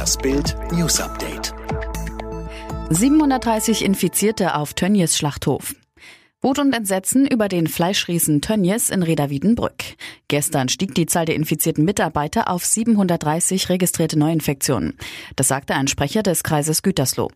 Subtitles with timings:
[0.00, 1.52] Das Bild News Update.
[2.88, 5.74] 730 Infizierte auf Tönnies Schlachthof.
[6.40, 9.74] Wut und Entsetzen über den Fleischriesen Tönnies in Reda Wiedenbrück.
[10.28, 14.96] Gestern stieg die Zahl der infizierten Mitarbeiter auf 730 registrierte Neuinfektionen.
[15.36, 17.30] Das sagte ein Sprecher des Kreises Gütersloh.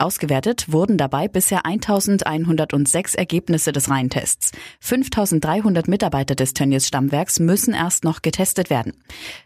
[0.00, 4.52] Ausgewertet wurden dabei bisher 1106 Ergebnisse des Reihentests.
[4.80, 8.94] 5300 Mitarbeiter des Tönnies Stammwerks müssen erst noch getestet werden.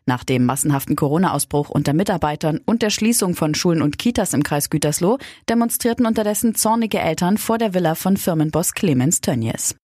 [0.07, 4.71] Nach dem massenhaften Corona-Ausbruch unter Mitarbeitern und der Schließung von Schulen und Kitas im Kreis
[4.71, 9.75] Gütersloh demonstrierten unterdessen zornige Eltern vor der Villa von Firmenboss Clemens Tönnies.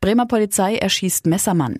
[0.00, 1.78] Bremer Polizei erschießt Messermann.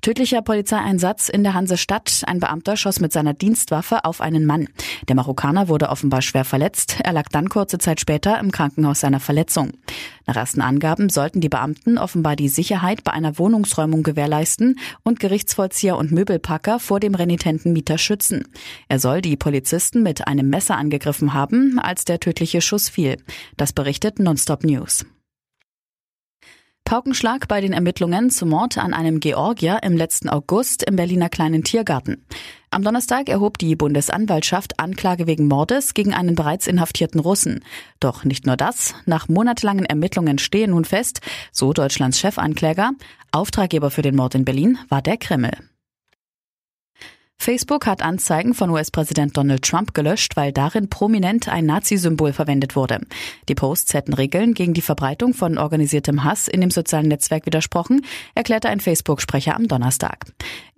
[0.00, 2.22] Tödlicher Polizeieinsatz in der Hansestadt.
[2.26, 4.68] Ein Beamter schoss mit seiner Dienstwaffe auf einen Mann.
[5.08, 6.98] Der Marokkaner wurde offenbar schwer verletzt.
[7.02, 9.72] Er lag dann kurze Zeit später im Krankenhaus seiner Verletzung.
[10.24, 15.96] Nach ersten Angaben sollten die Beamten offenbar die Sicherheit bei einer Wohnungsräumung gewährleisten und Gerichtsvollzieher
[15.96, 18.44] und Möbelpacker vor dem renitenten Mieter schützen.
[18.88, 23.16] Er soll die Polizisten mit einem Messer angegriffen haben, als der tödliche Schuss fiel.
[23.56, 25.04] Das berichtet Nonstop News.
[26.88, 31.62] Paukenschlag bei den Ermittlungen zum Mord an einem Georgier im letzten August im Berliner kleinen
[31.62, 32.24] Tiergarten.
[32.70, 37.62] Am Donnerstag erhob die Bundesanwaltschaft Anklage wegen Mordes gegen einen bereits inhaftierten Russen.
[38.00, 38.94] Doch nicht nur das.
[39.04, 41.20] Nach monatelangen Ermittlungen stehe nun fest,
[41.52, 42.92] so Deutschlands Chefankläger,
[43.32, 45.50] Auftraggeber für den Mord in Berlin war der Kreml.
[47.48, 53.00] Facebook hat Anzeigen von US-Präsident Donald Trump gelöscht, weil darin prominent ein Nazi-Symbol verwendet wurde.
[53.48, 58.04] Die Posts hätten Regeln gegen die Verbreitung von organisiertem Hass in dem sozialen Netzwerk widersprochen,
[58.34, 60.26] erklärte ein Facebook-Sprecher am Donnerstag.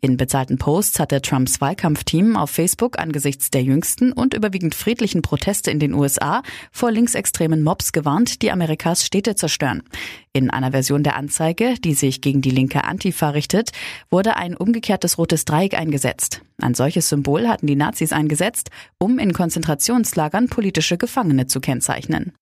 [0.03, 5.71] In bezahlten Posts hatte Trumps Wahlkampfteam auf Facebook angesichts der jüngsten und überwiegend friedlichen Proteste
[5.71, 9.83] in den USA vor linksextremen Mobs gewarnt, die Amerikas Städte zerstören.
[10.33, 13.73] In einer Version der Anzeige, die sich gegen die linke Antifa richtet,
[14.11, 16.41] wurde ein umgekehrtes rotes Dreieck eingesetzt.
[16.63, 22.33] Ein solches Symbol hatten die Nazis eingesetzt, um in Konzentrationslagern politische Gefangene zu kennzeichnen.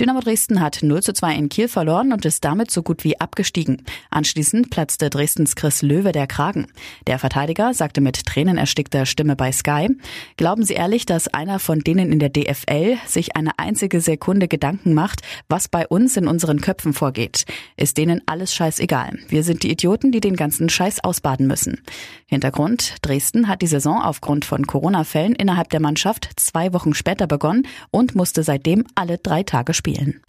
[0.00, 3.20] Dynamo Dresden hat 0 zu 2 in Kiel verloren und ist damit so gut wie
[3.20, 3.84] abgestiegen.
[4.10, 6.66] Anschließend platzte Dresdens Chris Löwe der Kragen.
[7.06, 9.96] Der Verteidiger sagte mit tränenerstickter Stimme bei Sky,
[10.36, 14.94] glauben Sie ehrlich, dass einer von denen in der DFL sich eine einzige Sekunde Gedanken
[14.94, 17.44] macht, was bei uns in unseren Köpfen vorgeht?
[17.76, 19.16] Ist denen alles scheißegal.
[19.28, 21.80] Wir sind die Idioten, die den ganzen Scheiß ausbaden müssen.
[22.26, 27.68] Hintergrund, Dresden hat die Saison aufgrund von Corona-Fällen innerhalb der Mannschaft zwei Wochen später begonnen
[27.92, 30.22] und musste seitdem alle drei Tage spielen.